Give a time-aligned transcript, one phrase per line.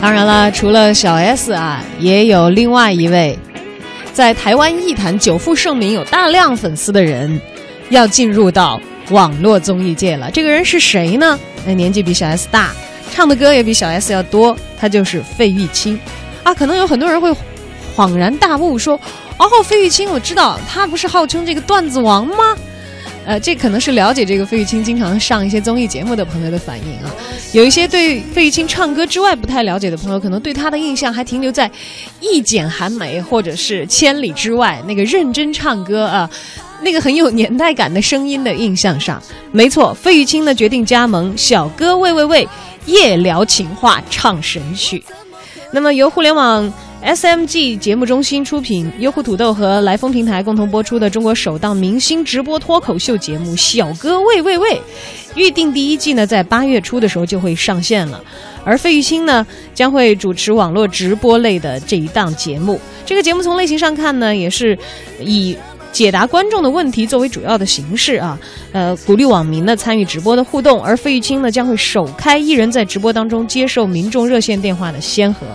[0.00, 3.36] 当然了，除了小 S 啊，也有另外一位
[4.12, 7.40] 在台湾艺坛久负盛名、有大量粉丝的人，
[7.90, 8.80] 要进入到
[9.10, 10.30] 网络综艺界了。
[10.30, 11.36] 这个人是谁呢？
[11.66, 12.70] 那年纪比小 S 大，
[13.10, 15.98] 唱的歌也比小 S 要多，他就是费玉清
[16.44, 16.54] 啊。
[16.54, 17.34] 可能有很多人会
[17.96, 18.98] 恍然大悟说
[19.36, 22.56] ：“哦，费玉清，我知道，他不是号称这个段子王吗？”
[23.28, 27.14] 呃，这可能是了解这个费玉清经常上一些综艺节目的朋友的反应啊。
[27.52, 31.68] 有一些对费玉清唱歌之外不太了解的朋友，可能对他的印象还停留在
[32.22, 36.30] 《一剪寒梅》或者是《千里之外》那个认真唱歌啊，
[36.80, 39.22] 那个很有年代感的声音的印象上。
[39.52, 42.48] 没错，费玉清呢决定加盟小哥喂喂喂
[42.86, 45.04] 夜聊情话唱神曲。
[45.70, 46.72] 那么由互联网。
[47.04, 54.70] SMG 节目中心出品，优酷土豆和来风平台共同播出的中国首档明星直播脱口秀节目《小哥喂喂喂》，
[55.36, 58.22] 预定第一季呢，在八月初的时候就会上线了。
[58.64, 62.80] 而费玉清呢，将会主持网络直播类的这一档节目。
[63.06, 64.76] 这个节目从类型上看呢，也是
[65.20, 65.56] 以
[65.92, 68.38] 解答观众的问题作为主要的形式啊，
[68.72, 70.82] 呃，鼓励网民呢参与直播的互动。
[70.82, 75.46] 而费玉清呢，将会首开一人在直播当中接受民众热线电话的先河。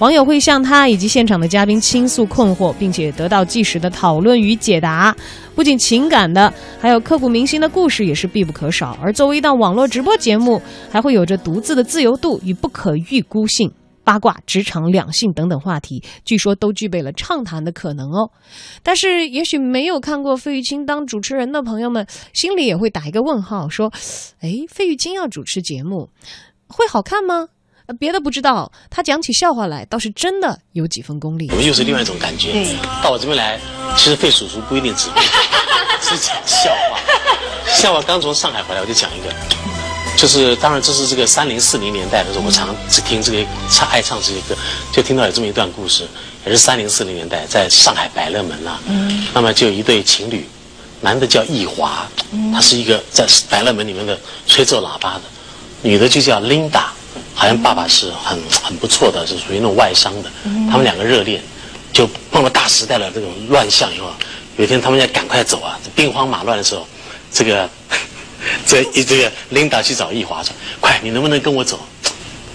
[0.00, 5.16] 网友会向他以及现场的嘉宾倾诉困惑，并且得到即时的讨论与解答。
[5.54, 8.98] 不仅情感的，还有刻骨铭心的故事也是必不可少。
[9.00, 13.72] 而作为一档网络直播节目，还会有着独自的自由度与不可预估性。
[14.02, 18.30] 八卦、职场、两性等等话题，据说都具备了畅谈的可能哦。
[18.82, 23.90] 但是，也许没有看过费玉清当主持人的朋友们，心里也会打一个问号：说，
[24.40, 26.10] 哎，费玉清要主持节目，
[26.66, 27.48] 会好看吗？
[27.86, 31.48] 呃，别的不知道，他讲起笑话来倒是真的有几分功力。
[31.50, 32.66] 我们又是另外一种感觉。
[33.02, 33.60] 到我这边来，
[33.96, 35.20] 其实费叔叔不一定只会
[36.00, 36.98] 只讲笑话。
[37.68, 39.34] 笑话刚从上海回来，我就讲一个，
[40.16, 44.56] 就是当然这是这个三零四零年代的时候，我常只听这个唱爱唱这些歌，
[44.90, 46.08] 就听到有这么一段故事，
[46.46, 48.80] 也是三零四零年代在上海百乐门啊。
[48.86, 49.26] 嗯。
[49.34, 50.48] 那么就有一对情侣，
[51.02, 52.08] 男的叫易华，
[52.50, 55.22] 他是一个在百乐门里面的吹奏喇叭的，
[55.82, 56.90] 女的就叫琳达。
[57.34, 60.30] 好像爸爸是很很不错的，是属于那种外商的。
[60.70, 61.42] 他们两个热恋，
[61.92, 64.12] 就碰到大时代的这种乱象以后，
[64.56, 66.86] 有一天他们要赶快走啊，兵荒马乱的时候，
[67.32, 67.68] 这个
[68.66, 71.80] 这一这个琳达去找易华说：“快，你能不能跟我走？”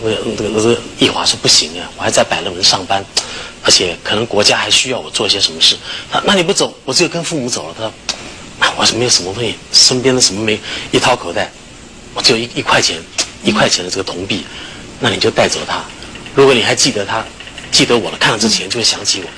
[0.00, 3.04] 我这个这个易华说：“不行啊，我还在百乐门上班，
[3.64, 5.76] 而且可能国家还需要我做一些什么事。”
[6.08, 7.74] 他那你不走，我只有跟父母走了。
[7.76, 7.92] 他说
[8.78, 10.60] ：“我是没有什么东西，身边的什么没
[10.92, 11.50] 一掏口袋，
[12.14, 12.96] 我只有一一块钱，
[13.42, 14.44] 一块钱的这个铜币。”
[15.00, 15.80] 那你就带走它，
[16.34, 17.24] 如果你还记得它，
[17.70, 19.28] 记得我了，看到这钱就会想起我。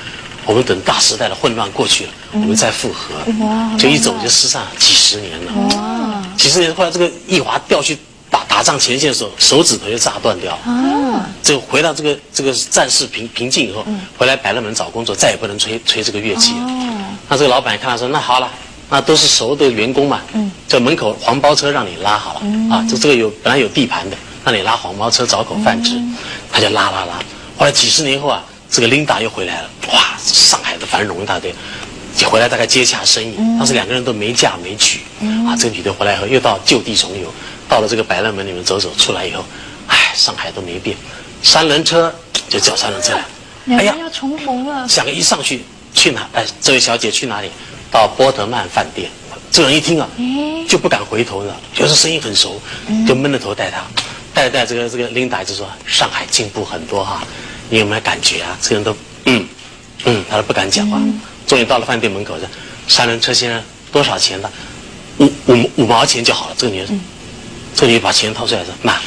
[0.47, 3.15] 我们等大时代的混乱过去了，我们再复合。
[3.44, 3.77] 哇！
[3.77, 5.53] 就一走就失散几十年了。
[5.77, 6.22] 哇！
[6.34, 7.97] 几十年后来，这个易华调去
[8.31, 10.55] 打打仗前线的时候，手指头就炸断掉。
[10.65, 11.28] 啊！
[11.43, 13.84] 就回到这个这个战事平平静以后，
[14.17, 16.62] 回来百乐门找工作，再也不能吹吹这个乐器了。
[16.62, 17.05] 哦！
[17.28, 18.50] 那这个老板看他说：“那好了，
[18.91, 20.21] 那都是熟的员工嘛。
[20.34, 20.51] 嗯。
[20.69, 22.41] 在门口黄包车让你拉好了。
[22.43, 22.69] 嗯。
[22.69, 24.17] 啊，这这个有本来有地盘的。
[24.43, 26.01] 让你拉黄包车找口饭吃，
[26.51, 27.12] 他就拉拉拉。
[27.59, 31.55] 后来几十年后啊，这个琳达又回来了，哇，上海的繁荣一大堆，
[32.17, 33.37] 就回来大概接洽生意。
[33.59, 35.00] 当时两个人都没嫁没娶，
[35.47, 37.31] 啊，这个女的回来以后又到就地重游，
[37.69, 39.45] 到了这个百乐门里面走走，出来以后，
[39.89, 40.97] 唉，上海都没变，
[41.43, 42.12] 三轮车
[42.49, 43.77] 就叫三轮车来。
[43.77, 44.89] 哎呀，要重逢了。
[44.89, 45.62] 想一上去
[45.93, 46.27] 去哪？
[46.33, 47.50] 哎，这位小姐去哪里？
[47.91, 49.11] 到波特曼饭店。
[49.51, 50.09] 这人一听啊，
[50.69, 52.61] 就不敢回头了，觉得声音很熟，
[53.06, 53.83] 就闷着头带他。
[54.33, 57.21] 带带这个这个琳达就说上海进步很多哈，
[57.69, 58.56] 你有没有感觉啊？
[58.62, 59.49] 这个人都嗯
[60.05, 61.00] 嗯，他都不敢讲话。
[61.49, 62.47] 终于到了饭店门口，说
[62.87, 64.49] 三轮车先生多少钱的？
[65.19, 66.55] 五五五毛钱就好了。
[66.56, 67.00] 这个女人，
[67.75, 69.00] 这个女人把钱掏出来说：“妈，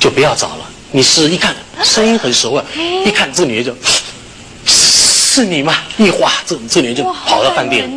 [0.00, 1.54] 就不要找了。”你是一看
[1.84, 2.64] 声音很熟啊，
[3.06, 3.72] 一看这个女人就，
[5.40, 5.74] 是你吗？
[5.96, 7.90] 一华，这这女人就跑到饭店。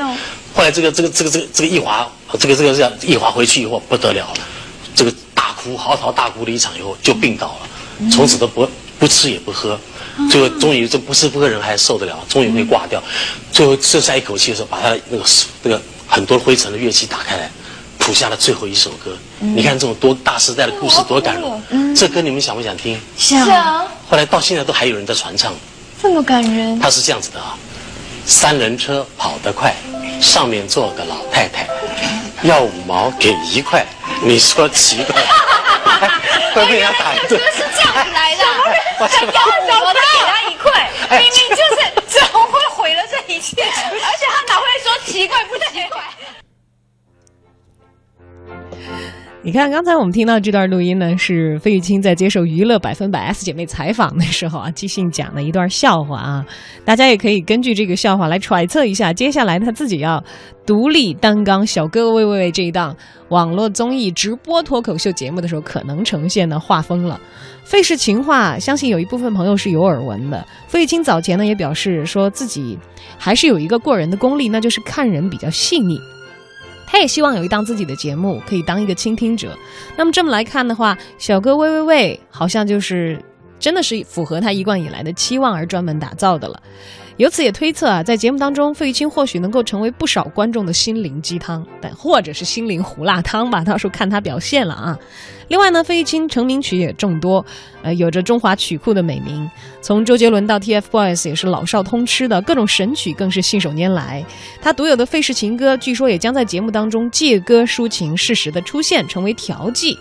[0.53, 2.07] 后来这个这个这个这个这个一华，
[2.39, 4.33] 这个这个这样一华回去以后不得了了，
[4.95, 5.53] 这个大。
[5.63, 9.79] 哭嚎啕大哭了一场以后就病倒了，从此都不不吃也不喝，
[10.29, 13.01] 最后终于这不吃不喝人还受得了，终于会挂掉。
[13.49, 15.23] 最后剩下一口气的时候，把他那个
[15.61, 17.49] 那个很多灰尘的乐器打开来，
[17.97, 19.15] 谱下了最后一首歌。
[19.39, 22.99] 你看这种多大时代的故事多感人，这歌你们想不想听？
[23.15, 23.87] 想。
[24.09, 25.53] 后来到现在都还有人在传唱，
[26.03, 26.77] 这么感人。
[26.81, 27.55] 他是这样子的啊，
[28.25, 29.73] 三轮车跑得快，
[30.21, 31.65] 上面坐个老太太，
[32.43, 33.85] 要五毛给一块，
[34.21, 35.15] 你说奇怪？
[36.53, 38.43] 会被人家打一顿是这样子来的，
[38.99, 41.31] 我要小他给他一块，明明
[49.45, 56.45] 你看，刚才我们听到这段录音呢，是费玉清在接受《娱乐百分百 S 姐妹》采访的时候啊，即兴讲的一段笑话啊。
[56.85, 60.23] 大家也可以根据这个笑话来揣测一下，接下来他自己要
[60.65, 62.95] 独立担纲《小哥哥喂喂喂》这一档
[63.27, 67.19] 网络综艺直播脱口秀节目的时候，可能呈现的画风了。
[67.65, 70.47] 费氏情话，相信有一部分朋友是有耳闻的。
[70.69, 72.79] 费玉清早前呢也表示说自己
[73.17, 75.99] 还是有一个过人的功力，那就是看人比较细腻。
[76.93, 79.57] 他也希望有一档自己的节目，可以当一个倾听者。
[79.97, 83.19] 那么这么来看的话，小哥喂喂喂，好像就是
[83.59, 86.61] 真的是符合他一贯以来的期望而专门打造的了。
[87.17, 94.97] 由此也推测啊，在节目当中，费玉清或许能够成为不少观众的心灵鸡汤，但或者是心灵胡辣汤吧， 到时候看他表现了啊。
[95.49, 97.45] 另外呢，费玉清成名曲也众多，
[97.83, 99.47] 呃，有着中华曲库的美名，
[99.79, 104.25] 从周杰伦到 TFBOYS 也是老少通吃的，各种神曲更是信手拈来。
[104.59, 109.99] 他独有的费氏情歌，据说也将在节目当中借歌抒情，适时的出现，成为调剂。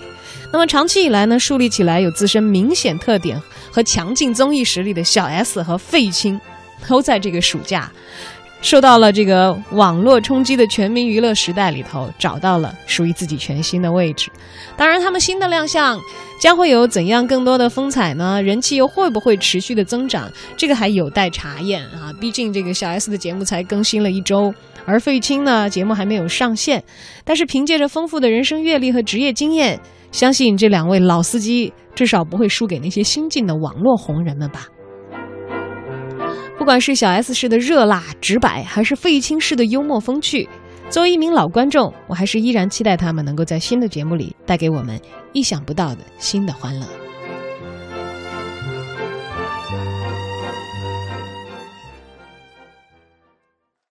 [0.50, 3.38] 那么长期以来呢，树立起来有自身明显特点
[3.70, 6.40] 和强劲综艺实力的小 S 和费玉清。
[6.88, 7.90] 都在这个暑假，
[8.60, 14.30] 受到了这个网络冲击的全民娱乐时代里头，找到了属于自己全新的位置。
[14.76, 16.00] 当然，他们新的亮相
[16.38, 18.40] 将会有怎样更多的风采呢？
[18.42, 20.30] 人气又会不会持续的增长？
[20.56, 22.12] 这个还有待查验啊！
[22.20, 26.82] 毕竟这个小 S 的节目才更新了一周，而费玉清呢，节目还没有上线。
[27.24, 29.80] 但是凭借着丰富的人生阅历和职业经验，
[30.10, 34.66] 相信这两位老司机至少不会输给那些新晋的网络红人们吧。
[36.62, 40.48] 不管是小 S 式的热辣直白，还是费玉清式的幽默风趣，
[40.88, 44.96] 作为一名老观众，我还是依然期待他们能够在新的节目里带给我们
[45.32, 46.86] 意想不到的新的欢乐。